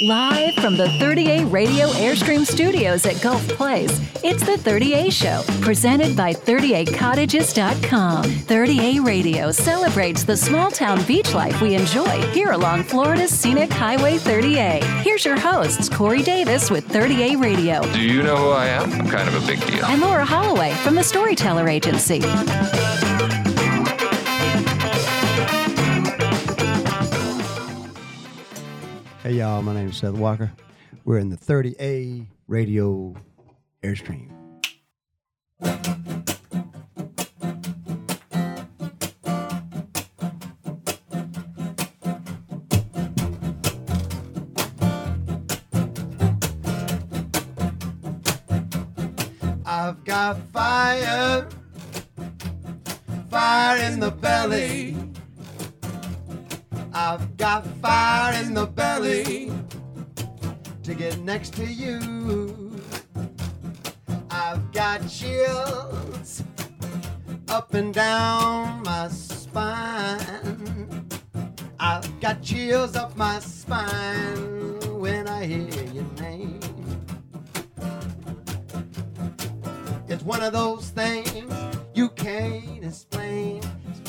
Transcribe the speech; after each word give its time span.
Live 0.00 0.54
from 0.54 0.76
the 0.76 0.86
30A 0.86 1.50
Radio 1.50 1.88
Airstream 1.88 2.46
Studios 2.46 3.04
at 3.04 3.20
Gulf 3.20 3.48
Place, 3.48 3.90
it's 4.22 4.46
the 4.46 4.52
30A 4.52 5.10
Show, 5.10 5.42
presented 5.60 6.16
by 6.16 6.32
30acottages.com. 6.32 8.24
30A 8.24 9.04
Radio 9.04 9.50
celebrates 9.50 10.22
the 10.22 10.36
small 10.36 10.70
town 10.70 11.02
beach 11.04 11.34
life 11.34 11.60
we 11.60 11.74
enjoy 11.74 12.22
here 12.30 12.52
along 12.52 12.84
Florida's 12.84 13.32
scenic 13.32 13.72
Highway 13.72 14.18
30A. 14.18 14.84
Here's 15.02 15.24
your 15.24 15.36
hosts, 15.36 15.88
Corey 15.88 16.22
Davis 16.22 16.70
with 16.70 16.86
30A 16.86 17.42
Radio. 17.42 17.82
Do 17.92 18.00
you 18.00 18.22
know 18.22 18.36
who 18.36 18.50
I 18.50 18.66
am? 18.66 18.92
I'm 18.92 19.08
kind 19.08 19.28
of 19.28 19.42
a 19.42 19.46
big 19.48 19.66
deal. 19.66 19.84
And 19.84 20.00
Laura 20.00 20.24
Holloway 20.24 20.74
from 20.74 20.94
the 20.94 21.02
Storyteller 21.02 21.68
Agency. 21.68 22.20
Hey 29.28 29.34
y'all, 29.34 29.60
my 29.60 29.74
name 29.74 29.90
is 29.90 29.98
Seth 29.98 30.14
Walker. 30.14 30.50
We're 31.04 31.18
in 31.18 31.28
the 31.28 31.36
30A 31.36 32.26
radio 32.46 33.14
airstream. 33.84 34.30
I've 49.66 50.02
got 50.04 50.38
fire, 50.54 51.46
fire 53.28 53.76
in 53.76 54.00
the 54.00 54.10
belly. 54.10 55.07
I've 57.00 57.36
got 57.36 57.64
fire 57.80 58.42
in 58.42 58.54
the 58.54 58.66
belly 58.66 59.52
to 60.82 60.94
get 60.94 61.16
next 61.20 61.54
to 61.54 61.64
you. 61.64 62.72
I've 64.28 64.72
got 64.72 65.08
chills 65.08 66.42
up 67.48 67.72
and 67.74 67.94
down 67.94 68.82
my 68.82 69.06
spine. 69.10 71.08
I've 71.78 72.20
got 72.20 72.42
chills 72.42 72.96
up 72.96 73.16
my 73.16 73.38
spine 73.38 74.98
when 74.98 75.28
I 75.28 75.46
hear 75.46 75.84
your 75.94 76.10
name. 76.20 76.58
It's 80.08 80.24
one 80.24 80.42
of 80.42 80.52
those 80.52 80.90
things 80.90 81.54
you 81.94 82.08
can't 82.08 82.84
explain. 82.84 83.07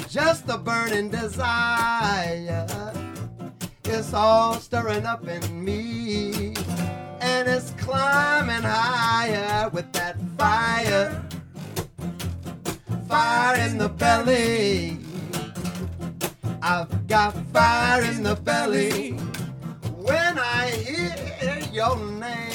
Just 0.09 0.49
a 0.49 0.57
burning 0.57 1.09
desire. 1.11 2.65
It's 3.83 4.11
all 4.11 4.55
stirring 4.55 5.05
up 5.05 5.27
in 5.27 5.63
me. 5.63 6.55
And 7.21 7.47
it's 7.47 7.69
climbing 7.77 8.63
higher 8.63 9.69
with 9.69 9.93
that 9.93 10.17
fire. 10.35 11.23
Fire 13.07 13.57
in 13.59 13.77
the 13.77 13.89
belly. 13.89 14.97
I've 16.63 17.07
got 17.07 17.35
fire 17.53 18.01
in 18.01 18.23
the 18.23 18.35
belly 18.35 19.11
when 19.95 20.39
I 20.39 20.71
hear 20.71 21.59
your 21.71 21.95
name. 21.97 22.48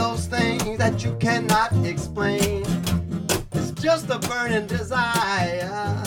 Those 0.00 0.24
things 0.24 0.78
that 0.78 1.04
you 1.04 1.14
cannot 1.20 1.70
explain. 1.84 2.64
It's 3.52 3.70
just 3.72 4.08
a 4.08 4.18
burning 4.18 4.66
desire. 4.66 6.02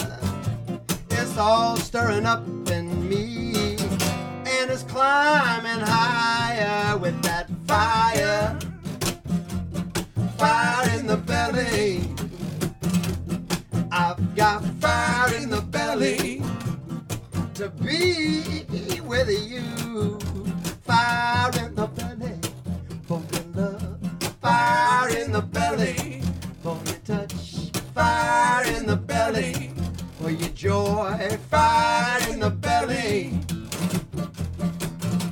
It's 1.12 1.38
all 1.38 1.78
stirring 1.78 2.26
up 2.26 2.44
in 2.72 2.88
me. 3.08 3.78
And 4.56 4.72
it's 4.72 4.82
climbing 4.82 5.86
higher 5.86 6.98
with 6.98 7.22
that 7.22 7.48
fire. 7.68 8.58
Fire 10.40 10.90
in 10.98 11.06
the 11.06 11.18
belly. 11.18 12.02
I've 13.92 14.36
got 14.36 14.66
fire 14.82 15.36
in 15.36 15.52
the 15.52 15.62
belly 15.62 16.42
to 17.54 17.70
be 17.70 18.66
with 19.02 19.30
you. 19.30 20.18
Fire 20.82 21.52
in 21.64 21.76
the 21.76 21.88
belly 25.76 26.22
for 26.62 26.80
your 26.86 27.00
touch. 27.06 27.72
Fire 27.96 28.66
in 28.76 28.86
the 28.86 28.96
belly 28.96 29.72
for 30.20 30.30
your 30.30 30.50
joy. 30.50 31.38
Fire 31.50 32.30
in 32.30 32.40
the 32.40 32.50
belly 32.50 33.40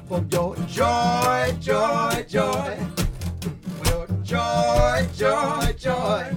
for 0.07 0.24
your 0.31 0.56
joy, 0.68 1.56
joy, 1.59 2.25
joy. 2.28 2.78
For 3.78 3.85
your 3.91 4.07
joy, 4.24 5.07
joy, 5.16 5.74
joy. 5.78 6.35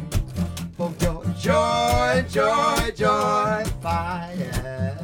For 0.76 0.92
your 1.00 1.24
joy, 1.40 2.24
joy, 2.28 2.90
joy. 2.94 3.64
Fire. 3.80 4.98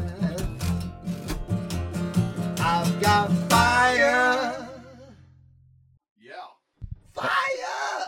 I've 2.58 3.00
got 3.00 3.30
fire. 3.48 4.49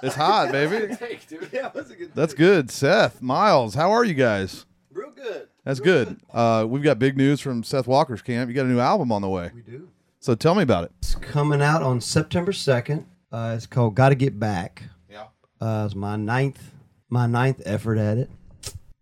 It's 0.02 0.14
hot, 0.14 0.50
baby. 0.52 0.94
Take, 0.96 1.26
dude. 1.28 1.48
Yeah, 1.52 1.68
it 1.68 1.74
was 1.74 1.90
a 1.90 1.96
good 1.96 2.14
That's 2.14 2.34
good. 2.34 2.70
Seth, 2.70 3.22
Miles, 3.22 3.74
how 3.74 3.90
are 3.92 4.04
you 4.04 4.14
guys? 4.14 4.66
Real 4.90 5.10
good. 5.10 5.48
That's 5.64 5.80
good. 5.80 6.20
Uh, 6.32 6.66
we've 6.68 6.82
got 6.82 6.98
big 6.98 7.16
news 7.16 7.40
from 7.40 7.62
Seth 7.62 7.86
Walker's 7.86 8.20
camp. 8.22 8.48
You 8.50 8.54
got 8.54 8.66
a 8.66 8.68
new 8.68 8.80
album 8.80 9.12
on 9.12 9.22
the 9.22 9.28
way. 9.28 9.50
We 9.54 9.62
do. 9.62 9.88
So 10.18 10.34
tell 10.34 10.54
me 10.54 10.62
about 10.62 10.84
it. 10.84 10.92
It's 10.98 11.14
coming 11.14 11.62
out 11.62 11.82
on 11.82 12.00
September 12.00 12.52
2nd. 12.52 13.04
Uh, 13.30 13.54
it's 13.56 13.66
called 13.66 13.94
Gotta 13.94 14.14
Get 14.14 14.38
Back. 14.38 14.82
Yeah. 15.10 15.26
Uh, 15.60 15.84
it's 15.86 15.94
my 15.94 16.16
ninth, 16.16 16.74
my 17.08 17.26
ninth 17.26 17.62
effort 17.64 17.96
at 17.98 18.18
it. 18.18 18.30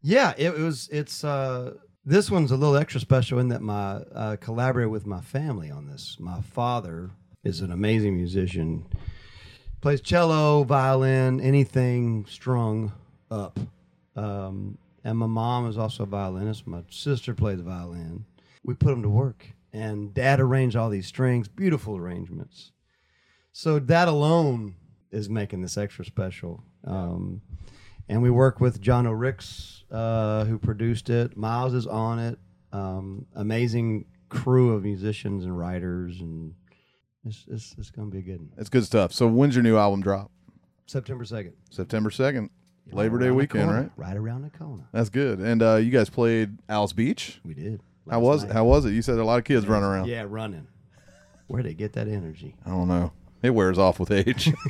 Yeah, 0.02 0.32
it, 0.38 0.54
was. 0.54 0.88
It's 0.90 1.24
uh, 1.24 1.74
this 2.04 2.30
one's 2.30 2.52
a 2.52 2.56
little 2.56 2.76
extra 2.76 3.00
special 3.00 3.38
in 3.38 3.48
that 3.48 3.60
my 3.60 3.96
uh, 4.14 4.36
collaborated 4.36 4.90
with 4.90 5.06
my 5.06 5.20
family 5.20 5.70
on 5.70 5.88
this. 5.88 6.16
My 6.18 6.40
father 6.40 7.10
is 7.44 7.60
an 7.60 7.70
amazing 7.70 8.16
musician, 8.16 8.86
plays 9.80 10.00
cello, 10.00 10.64
violin, 10.64 11.40
anything 11.40 12.26
strung 12.26 12.92
up. 13.30 13.58
Um, 14.16 14.78
and 15.04 15.18
my 15.18 15.26
mom 15.26 15.68
is 15.68 15.78
also 15.78 16.02
a 16.02 16.06
violinist. 16.06 16.66
My 16.66 16.82
sister 16.90 17.34
plays 17.34 17.60
violin. 17.60 18.24
We 18.64 18.74
put 18.74 18.90
them 18.90 19.02
to 19.02 19.08
work, 19.08 19.46
and 19.72 20.12
Dad 20.12 20.40
arranged 20.40 20.76
all 20.76 20.90
these 20.90 21.06
strings, 21.06 21.48
beautiful 21.48 21.96
arrangements. 21.96 22.72
So 23.52 23.78
that 23.78 24.08
alone 24.08 24.74
is 25.10 25.30
making 25.30 25.62
this 25.62 25.78
extra 25.78 26.04
special. 26.04 26.62
Um, 26.86 27.40
and 28.08 28.22
we 28.22 28.30
work 28.30 28.60
with 28.60 28.82
Jano 28.82 29.18
Rix, 29.18 29.84
uh, 29.90 30.44
who 30.44 30.58
produced 30.58 31.08
it. 31.08 31.36
Miles 31.36 31.74
is 31.74 31.86
on 31.86 32.18
it. 32.18 32.38
Um, 32.72 33.26
amazing 33.34 34.04
crew 34.28 34.74
of 34.74 34.84
musicians 34.84 35.44
and 35.44 35.56
writers, 35.56 36.20
and 36.20 36.54
it's 37.26 37.44
it's, 37.48 37.74
it's 37.78 37.90
going 37.90 38.10
to 38.10 38.12
be 38.12 38.18
a 38.18 38.22
good 38.22 38.40
one. 38.40 38.50
It's 38.58 38.68
good 38.68 38.84
stuff. 38.84 39.12
So 39.12 39.26
when's 39.26 39.54
your 39.54 39.62
new 39.62 39.76
album 39.76 40.02
drop? 40.02 40.30
September 40.86 41.24
second, 41.24 41.52
September 41.70 42.10
2nd, 42.10 42.50
Labor 42.90 43.18
Day 43.20 43.30
weekend, 43.30 43.66
corner, 43.66 43.82
right? 43.82 44.08
Right 44.08 44.16
around 44.16 44.42
the 44.42 44.50
corner. 44.50 44.88
That's 44.92 45.08
good. 45.08 45.38
And 45.38 45.62
uh, 45.62 45.76
you 45.76 45.90
guys 45.90 46.10
played 46.10 46.58
Alys 46.68 46.92
Beach. 46.92 47.40
We 47.44 47.54
did. 47.54 47.80
How 48.10 48.18
was 48.18 48.42
night. 48.42 48.52
how 48.52 48.64
was 48.64 48.84
it? 48.86 48.92
You 48.92 49.02
said 49.02 49.18
a 49.18 49.24
lot 49.24 49.38
of 49.38 49.44
kids 49.44 49.66
running 49.68 49.88
around. 49.88 50.08
Yeah, 50.08 50.24
running. 50.28 50.66
Where 51.46 51.62
do 51.62 51.68
they 51.68 51.74
get 51.74 51.92
that 51.92 52.08
energy? 52.08 52.56
I 52.66 52.70
don't 52.70 52.88
know. 52.88 53.12
It 53.42 53.50
wears 53.50 53.78
off 53.78 54.00
with 54.00 54.10
age. 54.10 54.52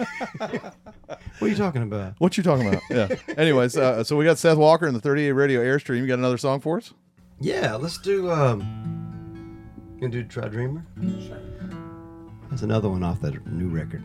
What 1.39 1.47
are 1.47 1.49
you 1.49 1.57
talking 1.57 1.83
about? 1.83 2.15
what 2.19 2.37
you 2.37 2.43
talking 2.43 2.69
about? 2.69 2.83
Yeah. 2.91 3.09
Anyways, 3.37 3.77
uh, 3.77 4.05
so 4.05 4.17
we 4.17 4.25
got 4.25 4.39
Seth 4.39 4.59
Walker 4.59 4.87
in 4.87 4.95
the 4.95 5.01
30A 5.01 5.35
Radio 5.35 5.61
Airstream. 5.63 5.99
You 5.99 6.07
got 6.07 6.19
another 6.19 6.39
song 6.39 6.61
for 6.61 6.77
us? 6.77 6.93
Yeah, 7.41 7.75
let's 7.77 7.99
do. 7.99 8.31
Um, 8.31 9.65
you 9.95 10.01
gonna 10.03 10.13
do 10.13 10.23
Try 10.25 10.49
Dreamer? 10.49 10.87
Sure. 11.01 11.80
That's 12.51 12.63
another 12.63 12.89
one 12.89 13.03
off 13.03 13.21
that 13.21 13.47
new 13.47 13.69
record. 13.69 14.03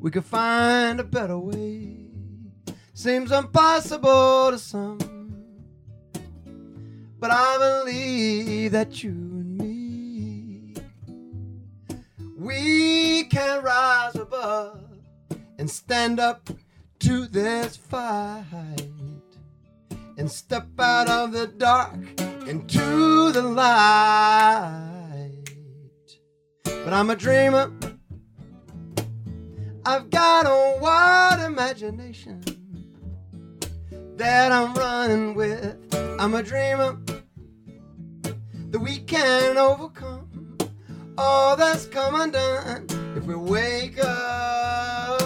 we 0.00 0.10
could 0.10 0.24
find 0.24 1.00
a 1.00 1.04
better 1.04 1.38
way. 1.38 2.10
Seems 2.92 3.32
impossible 3.32 4.50
to 4.50 4.58
some. 4.58 5.11
But 7.22 7.30
I 7.30 7.56
believe 7.56 8.72
that 8.72 9.04
you 9.04 9.10
and 9.12 9.56
me, 9.56 10.74
we 12.36 13.22
can 13.30 13.62
rise 13.62 14.16
above 14.16 14.80
and 15.56 15.70
stand 15.70 16.18
up 16.18 16.50
to 16.98 17.28
this 17.28 17.76
fight 17.76 18.88
and 20.18 20.28
step 20.28 20.66
out 20.80 21.08
of 21.08 21.30
the 21.30 21.46
dark 21.46 21.94
into 22.48 23.30
the 23.30 23.42
light. 23.42 25.30
But 26.64 26.92
I'm 26.92 27.10
a 27.10 27.14
dreamer. 27.14 27.70
I've 29.86 30.10
got 30.10 30.46
a 30.46 30.76
wild 30.80 31.40
imagination 31.40 32.42
that 34.16 34.50
I'm 34.50 34.74
running 34.74 35.34
with. 35.34 35.78
I'm 36.18 36.34
a 36.34 36.42
dreamer 36.42 36.98
that 38.72 38.78
we 38.78 39.00
can 39.00 39.58
overcome 39.58 40.56
all 41.18 41.56
that's 41.56 41.84
come 41.84 42.18
undone 42.18 42.86
if 43.14 43.24
we 43.24 43.34
wake 43.34 44.02
up 44.02 45.20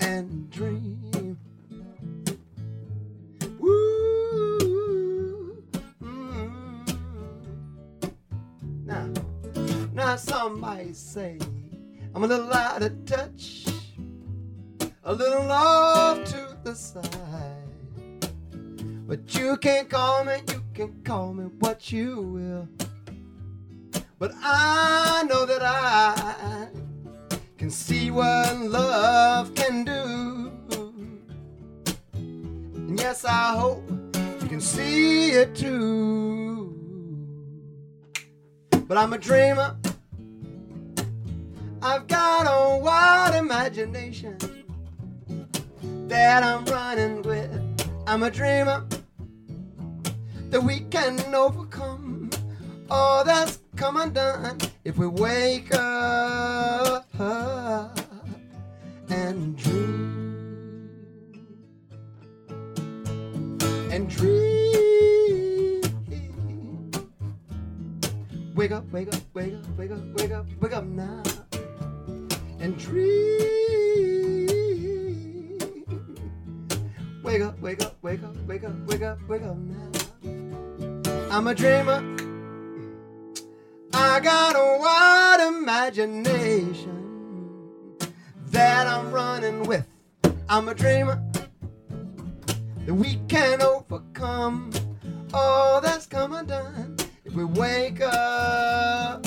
and 0.00 0.50
dream. 0.50 1.38
Woo. 3.58 5.62
Mm. 6.02 6.98
Now, 8.84 9.08
now 9.94 10.16
somebody 10.16 10.92
say 10.92 11.38
I'm 12.14 12.22
a 12.22 12.26
little 12.26 12.52
out 12.52 12.82
of 12.82 13.06
touch, 13.06 13.64
a 15.04 15.14
little 15.14 15.50
off 15.50 16.22
to 16.26 16.54
the 16.64 16.74
side. 16.74 17.62
But 19.06 19.34
you 19.34 19.56
can't 19.56 19.88
call 19.88 20.24
me, 20.24 20.34
you 20.52 20.63
can 20.74 20.92
call 21.04 21.32
me 21.32 21.44
what 21.60 21.92
you 21.92 22.20
will. 22.20 22.68
But 24.18 24.32
I 24.42 25.24
know 25.28 25.46
that 25.46 25.62
I 25.62 26.66
can 27.56 27.70
see 27.70 28.10
what 28.10 28.56
love 28.58 29.54
can 29.54 29.84
do. 29.84 30.50
And 32.14 32.98
yes, 32.98 33.24
I 33.24 33.56
hope 33.56 33.88
you 34.42 34.48
can 34.48 34.60
see 34.60 35.30
it 35.30 35.54
too. 35.54 36.74
But 38.88 38.98
I'm 38.98 39.12
a 39.12 39.18
dreamer. 39.18 39.76
I've 41.82 42.08
got 42.08 42.46
a 42.48 42.78
wild 42.78 43.36
imagination 43.36 44.36
that 46.08 46.42
I'm 46.42 46.64
running 46.64 47.22
with. 47.22 47.60
I'm 48.08 48.24
a 48.24 48.30
dreamer 48.30 48.84
that 50.54 50.62
we 50.62 50.78
can 50.82 51.18
overcome 51.34 52.30
all 52.88 53.24
that's 53.24 53.58
come 53.74 53.96
undone 53.96 54.56
if 54.84 54.96
we 54.96 55.08
wake 55.08 55.74
up 55.74 57.04
and 59.08 59.56
dream 59.58 60.38
and 63.90 64.08
dream. 64.08 65.82
Wake 68.54 68.70
up, 68.70 68.84
wake 68.92 69.08
up, 69.08 69.20
wake 69.34 69.54
up, 69.54 69.76
wake 69.76 69.90
up, 69.90 69.98
wake 70.14 70.30
up, 70.30 70.46
wake 70.60 70.72
up 70.72 70.84
now 70.84 71.20
and 72.60 72.78
dream. 72.78 73.24
Wake 77.24 77.42
up, 77.42 77.58
wake 77.60 77.82
up, 77.82 77.96
wake 78.02 78.22
up, 78.22 78.36
wake 78.46 78.62
up, 78.62 78.72
wake 78.86 79.02
up, 79.02 79.18
wake 79.28 79.42
up 79.42 79.56
now. 79.56 79.93
I'm 81.34 81.48
a 81.48 81.54
dreamer. 81.54 82.00
I 83.92 84.20
got 84.20 84.54
a 84.54 84.78
wild 84.78 85.40
imagination 85.56 86.94
that 88.52 88.86
I'm 88.86 89.10
running 89.10 89.64
with. 89.64 89.84
I'm 90.48 90.68
a 90.68 90.74
dreamer 90.76 91.20
that 92.86 92.94
we 92.94 93.16
can 93.26 93.60
overcome 93.62 94.70
all 95.32 95.80
that's 95.80 96.06
come 96.06 96.34
undone 96.34 96.96
if 97.24 97.34
we 97.34 97.44
wake 97.44 98.00
up. 98.00 99.26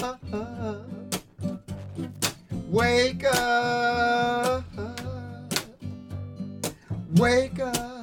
Wake 2.69 3.25
up, 3.25 4.63
wake 7.18 7.59
up, 7.59 7.96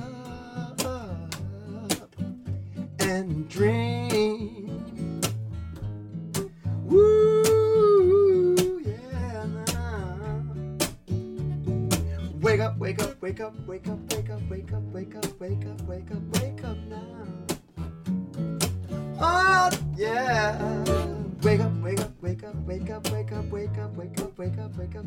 and 3.14 3.48
dream. 3.48 4.82
Woo, 6.84 8.56
yeah, 8.84 9.46
now. 9.72 10.42
Wake 12.40 12.60
up, 12.60 12.76
wake 12.78 13.00
up, 13.00 13.22
wake 13.22 13.40
up, 13.40 13.54
wake 13.68 13.88
up, 13.88 14.10
wake 14.10 14.30
up, 14.30 14.42
wake 14.50 14.72
up, 14.72 14.82
wake 14.92 15.14
up, 15.14 15.40
wake 15.40 15.64
up, 15.64 15.80
wake 15.86 16.10
up, 16.10 16.42
wake 16.42 16.64
up 16.64 16.76
now. 16.88 17.26
Oh, 19.20 19.70
yeah. 19.96 20.58
Wake 21.42 21.60
up, 21.60 21.72
wake 21.82 22.00
up, 22.00 22.10
wake 22.20 22.42
up, 22.42 22.56
wake 22.66 22.90
up, 22.90 23.06
wake 23.12 23.30
up, 23.30 23.44
wake 23.52 23.78
up, 23.78 23.96
wake 23.96 24.18
up, 24.18 24.36
wake 24.38 24.58
up, 24.58 24.76
wake 24.76 24.96
up, 24.96 25.06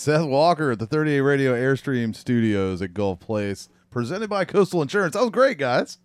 Seth 0.00 0.24
Walker 0.24 0.70
at 0.70 0.78
the 0.78 0.86
30A 0.86 1.22
Radio 1.22 1.54
Airstream 1.54 2.16
Studios 2.16 2.80
at 2.80 2.94
Gulf 2.94 3.20
Place, 3.20 3.68
presented 3.90 4.30
by 4.30 4.46
Coastal 4.46 4.80
Insurance. 4.80 5.12
That 5.12 5.20
was 5.20 5.28
great, 5.30 5.58
guys. 5.58 5.98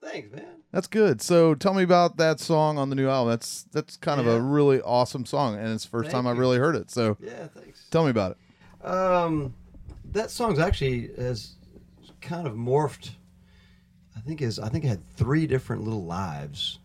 Thanks, 0.00 0.30
man. 0.30 0.62
That's 0.70 0.86
good. 0.86 1.20
So 1.20 1.56
tell 1.56 1.74
me 1.74 1.82
about 1.82 2.18
that 2.18 2.38
song 2.38 2.78
on 2.78 2.88
the 2.88 2.94
new 2.94 3.08
album. 3.08 3.30
That's 3.32 3.64
that's 3.72 3.96
kind 3.96 4.20
of 4.20 4.28
a 4.28 4.40
really 4.40 4.80
awesome 4.82 5.26
song, 5.26 5.58
and 5.58 5.72
it's 5.72 5.82
the 5.82 5.90
first 5.90 6.12
Thank 6.12 6.24
time 6.24 6.26
I 6.28 6.38
really 6.38 6.58
heard 6.58 6.76
it. 6.76 6.92
So 6.92 7.16
Yeah, 7.20 7.48
thanks. 7.48 7.84
tell 7.90 8.04
me 8.04 8.10
about 8.10 8.36
it. 8.36 8.86
Um, 8.86 9.54
that 10.12 10.30
song's 10.30 10.60
actually 10.60 11.10
has 11.18 11.56
kind 12.20 12.46
of 12.46 12.54
morphed. 12.54 13.10
I 14.16 14.20
think 14.20 14.40
is 14.40 14.60
I 14.60 14.68
think 14.68 14.84
it 14.84 14.88
had 14.88 15.10
three 15.16 15.48
different 15.48 15.82
little 15.82 16.04
lives, 16.04 16.78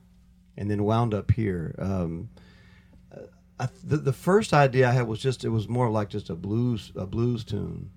and 0.57 0.71
then 0.71 0.83
wound 0.85 1.13
up 1.13 1.29
here. 1.29 1.75
Um, 1.77 2.29
I, 3.59 3.67
the 3.83 3.97
the 3.97 4.13
first 4.13 4.53
idea 4.53 4.87
I 4.87 4.91
had 4.91 5.07
was 5.07 5.19
just 5.19 5.43
it 5.43 5.49
was 5.49 5.67
more 5.67 5.89
like 5.89 6.09
just 6.09 6.29
a 6.29 6.35
blues 6.35 6.91
a 6.95 7.05
blues 7.05 7.43
tune, 7.43 7.89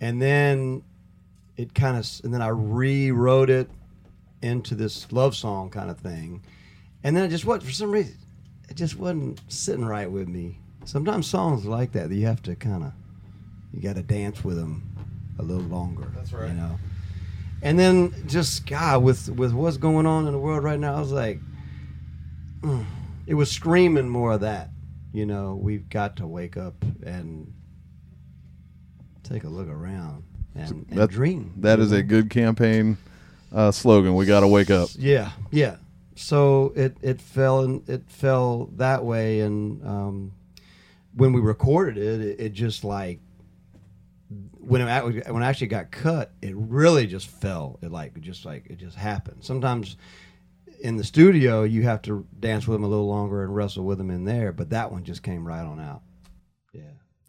and 0.00 0.20
then 0.20 0.82
it 1.56 1.74
kind 1.74 1.96
of 1.96 2.08
and 2.24 2.32
then 2.32 2.42
I 2.42 2.48
rewrote 2.48 3.50
it 3.50 3.70
into 4.42 4.74
this 4.74 5.10
love 5.12 5.34
song 5.34 5.70
kind 5.70 5.90
of 5.90 5.98
thing, 5.98 6.42
and 7.02 7.16
then 7.16 7.24
it 7.24 7.28
just 7.28 7.44
what 7.44 7.62
for 7.62 7.70
some 7.70 7.90
reason 7.90 8.16
it 8.68 8.74
just 8.74 8.98
wasn't 8.98 9.40
sitting 9.48 9.84
right 9.84 10.10
with 10.10 10.28
me. 10.28 10.58
Sometimes 10.84 11.26
songs 11.26 11.64
like 11.64 11.92
that 11.92 12.08
that 12.08 12.14
you 12.14 12.26
have 12.26 12.42
to 12.42 12.56
kind 12.56 12.84
of 12.84 12.92
you 13.72 13.80
got 13.80 13.96
to 13.96 14.02
dance 14.02 14.44
with 14.44 14.56
them 14.56 14.82
a 15.38 15.42
little 15.42 15.62
longer. 15.64 16.12
That's 16.14 16.32
right. 16.32 16.48
You 16.48 16.54
know. 16.54 16.78
And 17.62 17.78
then 17.78 18.12
just 18.26 18.66
God 18.66 19.02
with 19.02 19.28
with 19.30 19.52
what's 19.52 19.76
going 19.76 20.04
on 20.04 20.26
in 20.26 20.32
the 20.32 20.38
world 20.38 20.64
right 20.64 20.78
now, 20.78 20.96
I 20.96 21.00
was 21.00 21.12
like, 21.12 21.40
mm, 22.60 22.84
it 23.26 23.34
was 23.34 23.50
screaming 23.50 24.08
more 24.08 24.32
of 24.32 24.40
that. 24.40 24.68
You 25.12 25.26
know, 25.26 25.58
we've 25.60 25.88
got 25.88 26.16
to 26.16 26.26
wake 26.26 26.56
up 26.56 26.74
and 27.04 27.52
take 29.22 29.44
a 29.44 29.48
look 29.48 29.68
around 29.68 30.24
and, 30.54 30.86
and 30.90 30.98
That- 30.98 31.10
dream. 31.10 31.52
That 31.58 31.80
is 31.80 31.92
a 31.92 32.02
good 32.02 32.30
campaign 32.30 32.96
uh, 33.54 33.70
slogan. 33.70 34.14
We 34.14 34.24
got 34.26 34.40
to 34.40 34.48
wake 34.48 34.70
up. 34.70 34.88
Yeah, 34.98 35.32
yeah. 35.50 35.76
So 36.14 36.72
it 36.76 36.96
it 37.02 37.20
fell 37.20 37.62
in, 37.64 37.82
it 37.86 38.04
fell 38.08 38.70
that 38.76 39.04
way, 39.04 39.40
and 39.40 39.84
um, 39.86 40.32
when 41.14 41.32
we 41.32 41.40
recorded 41.40 41.96
it, 41.98 42.20
it, 42.20 42.40
it 42.40 42.52
just 42.52 42.84
like 42.84 43.20
when 44.58 44.80
it 44.82 45.26
when 45.32 45.42
it 45.42 45.46
actually 45.46 45.66
got 45.68 45.90
cut, 45.90 46.32
it 46.42 46.54
really 46.54 47.06
just 47.06 47.28
fell. 47.28 47.78
It 47.82 47.90
like 47.90 48.18
just 48.20 48.44
like 48.44 48.66
it 48.68 48.76
just 48.78 48.96
happened. 48.96 49.38
Sometimes 49.44 49.96
in 50.82 50.96
the 50.96 51.04
studio, 51.04 51.62
you 51.62 51.82
have 51.84 52.02
to 52.02 52.26
dance 52.38 52.66
with 52.66 52.74
them 52.74 52.84
a 52.84 52.88
little 52.88 53.06
longer 53.08 53.42
and 53.42 53.54
wrestle 53.54 53.84
with 53.84 53.98
them 53.98 54.10
in 54.10 54.24
there, 54.24 54.52
but 54.52 54.70
that 54.70 54.90
one 54.92 55.04
just 55.04 55.22
came 55.22 55.46
right 55.46 55.64
on 55.64 55.80
out. 55.80 56.02
Yeah. 56.72 56.82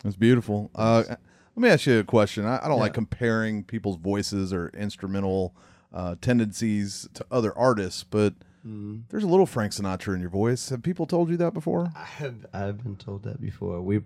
It's 0.03 0.15
beautiful. 0.17 0.69
Uh, 0.75 1.03
Let 1.07 1.17
me 1.61 1.69
ask 1.69 1.85
you 1.85 1.99
a 1.99 2.03
question. 2.03 2.45
I, 2.45 2.59
I 2.65 2.67
don't 2.67 2.79
like 2.79 2.93
comparing 2.93 3.63
people's 3.63 3.97
voices 3.97 4.51
or 4.51 4.69
instrumental 4.69 5.55
uh, 5.93 6.15
tendencies 6.19 7.07
to 7.13 7.25
other 7.31 7.57
artists, 7.57 8.03
but 8.03 8.33
Mm-hmm. 8.65 8.99
there's 9.09 9.25
a 9.25 9.27
little 9.27 9.45
Frank 9.45 9.73
Sinatra 9.73 10.15
in 10.15 10.21
your 10.21 10.29
voice. 10.29 10.69
Have 10.69 10.83
people 10.83 11.05
told 11.05 11.29
you 11.29 11.35
that 11.35 11.53
before? 11.53 11.91
I 11.97 12.05
have 12.05 12.45
I've 12.53 12.81
been 12.81 12.95
told 12.95 13.23
that 13.23 13.41
before. 13.41 13.81
We, 13.81 13.97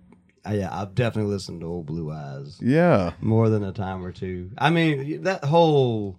uh, 0.44 0.50
yeah, 0.50 0.68
I've 0.72 0.96
definitely 0.96 1.30
listened 1.30 1.60
to 1.60 1.66
Old 1.68 1.86
Blue 1.86 2.10
Eyes 2.10 2.58
Yeah. 2.60 3.12
more 3.20 3.50
than 3.50 3.62
a 3.62 3.70
time 3.72 4.04
or 4.04 4.10
two. 4.10 4.50
I 4.58 4.70
mean, 4.70 5.22
that 5.22 5.44
whole 5.44 6.18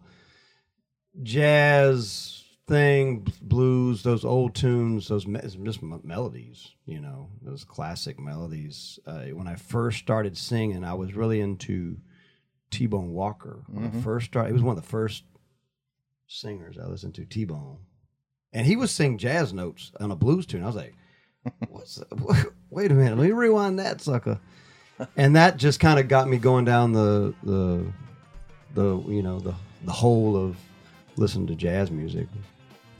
jazz 1.22 2.39
thing, 2.70 3.28
blues, 3.42 4.04
those 4.04 4.24
old 4.24 4.56
tunes, 4.56 5.08
those 5.10 5.28
me- 5.28 5.42
just 5.64 5.84
m- 5.84 6.00
melodies, 6.04 6.76
you 6.86 7.02
know, 7.02 7.30
those 7.42 7.64
classic 7.66 8.20
melodies. 8.20 9.00
Uh, 9.06 9.24
when 9.34 9.48
I 9.48 9.56
first 9.56 9.98
started 10.00 10.38
singing, 10.38 10.84
I 10.84 10.94
was 10.94 11.14
really 11.14 11.42
into 11.42 11.98
T 12.72 12.86
Bone 12.86 13.12
Walker. 13.12 13.64
When 13.68 13.86
I 13.86 14.02
first 14.02 14.28
started, 14.28 14.50
he 14.50 14.54
was 14.54 14.62
one 14.62 14.78
of 14.78 14.84
the 14.84 14.90
first 14.90 15.24
singers 16.28 16.78
I 16.78 16.86
listened 16.88 17.16
to, 17.16 17.26
T 17.26 17.44
Bone, 17.44 17.80
and 18.54 18.66
he 18.66 18.76
was 18.76 18.92
singing 18.92 19.18
jazz 19.18 19.52
notes 19.52 19.92
on 20.00 20.12
a 20.12 20.16
blues 20.16 20.46
tune. 20.46 20.64
I 20.64 20.68
was 20.68 20.76
like, 20.76 20.96
"What's? 21.70 21.96
That? 21.96 22.52
Wait 22.70 22.92
a 22.92 22.94
minute, 22.94 23.18
let 23.18 23.26
me 23.26 23.32
rewind 23.32 23.80
that 23.80 24.00
sucker." 24.02 24.40
And 25.18 25.36
that 25.36 25.58
just 25.58 25.80
kind 25.80 26.00
of 26.00 26.08
got 26.08 26.28
me 26.28 26.38
going 26.38 26.66
down 26.66 26.94
the 26.94 27.34
the 27.44 27.86
the 28.76 28.98
you 29.08 29.24
know 29.24 29.40
the 29.40 29.56
the 29.84 29.92
whole 29.92 30.36
of 30.38 30.58
listening 31.16 31.48
to 31.48 31.56
jazz 31.56 31.90
music. 31.90 32.28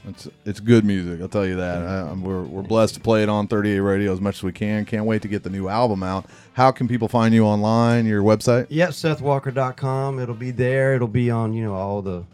It's 0.08 0.28
it's 0.46 0.60
good 0.60 0.84
music. 0.84 1.20
I'll 1.20 1.28
tell 1.28 1.46
you 1.46 1.56
that. 1.56 1.82
I, 1.82 2.12
we're 2.14 2.42
we're 2.42 2.62
blessed 2.62 2.94
to 2.94 3.00
play 3.00 3.22
it 3.22 3.28
on 3.28 3.48
30A 3.48 3.84
Radio 3.84 4.12
as 4.12 4.20
much 4.20 4.36
as 4.36 4.42
we 4.42 4.52
can. 4.52 4.84
Can't 4.86 5.04
wait 5.04 5.20
to 5.22 5.28
get 5.28 5.42
the 5.42 5.50
new 5.50 5.68
album 5.68 6.02
out. 6.02 6.24
How 6.54 6.70
can 6.70 6.88
people 6.88 7.06
find 7.06 7.34
you 7.34 7.44
online? 7.44 8.06
Your 8.06 8.22
website? 8.22 8.66
Yep, 8.70 8.90
SethWalker.com. 8.90 10.18
It'll 10.18 10.34
be 10.34 10.52
there. 10.52 10.94
It'll 10.94 11.06
be 11.06 11.30
on 11.30 11.52
you 11.52 11.64
know 11.64 11.74
all 11.74 12.00
the 12.00 12.24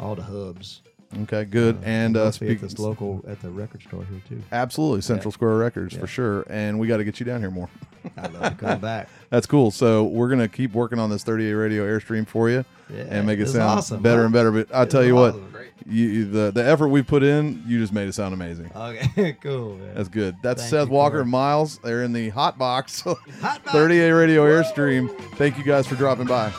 all 0.00 0.16
the 0.16 0.22
hubs. 0.22 0.82
Okay, 1.22 1.44
good. 1.44 1.78
And 1.84 2.16
uh, 2.18 2.30
speak, 2.30 2.50
at 2.56 2.60
this 2.60 2.78
local 2.78 3.24
at 3.26 3.40
the 3.40 3.50
record 3.50 3.82
store 3.82 4.04
here 4.04 4.20
too. 4.28 4.42
absolutely 4.52 5.00
Central 5.00 5.32
Square 5.32 5.56
Records 5.56 5.96
for 5.96 6.06
sure. 6.06 6.44
And 6.50 6.78
we 6.78 6.86
got 6.86 6.98
to 6.98 7.04
get 7.04 7.18
you 7.18 7.24
down 7.24 7.40
here 7.40 7.50
more. 7.50 7.70
I'd 8.16 8.32
love 8.34 8.58
to 8.58 8.64
come 8.66 8.80
back. 8.80 9.08
That's 9.30 9.46
cool. 9.46 9.70
So 9.70 10.04
we're 10.04 10.28
gonna 10.28 10.48
keep 10.48 10.72
working 10.72 10.98
on 10.98 11.08
this 11.10 11.24
30A 11.24 11.58
Radio 11.58 11.84
airstream 11.86 12.26
for 12.26 12.48
you 12.50 12.64
Yeah, 12.90 13.04
and 13.08 13.26
make 13.26 13.38
it 13.38 13.48
sound 13.48 13.78
awesome, 13.78 14.02
better 14.02 14.20
huh? 14.20 14.24
and 14.26 14.32
better. 14.32 14.52
But 14.52 14.68
I'll 14.74 14.86
tell 14.86 15.04
you 15.04 15.14
what, 15.14 15.30
awesome. 15.34 15.54
you, 15.86 16.06
you- 16.08 16.24
the 16.30 16.50
the 16.52 16.64
effort 16.66 16.88
we 16.88 17.02
put 17.02 17.22
in, 17.22 17.62
you 17.66 17.78
just 17.80 17.92
made 17.92 18.08
it 18.08 18.12
sound 18.14 18.32
amazing. 18.34 18.70
Okay, 18.74 19.32
cool. 19.42 19.76
Man. 19.76 19.94
That's 19.94 20.08
good. 20.08 20.36
That's 20.42 20.60
Thank 20.62 20.70
Seth 20.70 20.88
Walker 20.88 21.20
and 21.22 21.30
Miles. 21.30 21.78
They're 21.78 22.04
in 22.04 22.12
the 22.12 22.28
hot 22.30 22.56
box. 22.58 23.00
Hot 23.00 23.18
box. 23.40 23.70
30A 23.72 24.16
Radio 24.16 24.44
Airstream. 24.44 25.10
Thank 25.36 25.56
you 25.58 25.64
guys 25.64 25.86
for 25.86 25.94
dropping 25.96 26.26
by. 26.26 26.52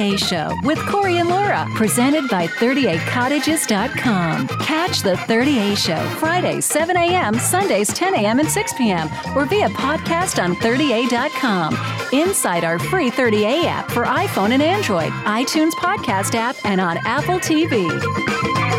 Thank 0.00 0.12
you, 0.12 0.28
Joe. 0.28 0.50
The 0.50 0.50
30A 0.50 0.58
Show 0.58 0.58
with 0.66 0.78
Corey 0.86 1.18
and 1.18 1.28
Laura, 1.28 1.68
presented 1.74 2.26
by 2.30 2.46
30acottages.com. 2.46 4.48
Catch 4.48 5.02
the 5.02 5.12
30A 5.14 5.76
Show 5.76 6.02
Fridays 6.18 6.64
7 6.64 6.96
a.m., 6.96 7.34
Sundays 7.34 7.92
10 7.92 8.14
a.m. 8.14 8.38
and 8.38 8.48
6 8.48 8.72
p.m. 8.74 9.08
or 9.36 9.44
via 9.44 9.68
podcast 9.70 10.42
on 10.42 10.54
30A.com. 10.56 11.76
Inside 12.12 12.64
our 12.64 12.78
free 12.78 13.10
30A 13.10 13.66
app 13.66 13.90
for 13.90 14.04
iPhone 14.04 14.52
and 14.52 14.62
Android, 14.62 15.12
iTunes 15.24 15.72
podcast 15.72 16.34
app, 16.34 16.56
and 16.64 16.80
on 16.80 16.96
Apple 17.06 17.38
TV. 17.38 18.69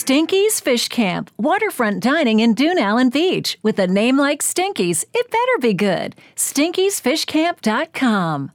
Stinky's 0.00 0.60
Fish 0.60 0.88
Camp, 0.88 1.30
waterfront 1.36 2.02
dining 2.02 2.40
in 2.40 2.54
Dune 2.54 2.78
Allen 2.78 3.10
Beach. 3.10 3.58
With 3.62 3.78
a 3.78 3.86
name 3.86 4.16
like 4.16 4.40
Stinky's, 4.40 5.04
it 5.12 5.30
better 5.30 5.58
be 5.60 5.74
good. 5.74 6.16
Stinky'sFishCamp.com. 6.36 8.50